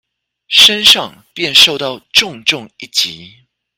[0.47, 3.43] 身上便受到重重一擊